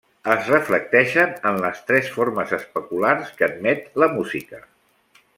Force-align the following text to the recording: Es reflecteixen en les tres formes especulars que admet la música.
Es 0.33 0.47
reflecteixen 0.51 1.35
en 1.49 1.59
les 1.65 1.83
tres 1.91 2.09
formes 2.15 2.53
especulars 2.57 3.29
que 3.41 3.47
admet 3.49 3.85
la 4.05 4.09
música. 4.15 4.63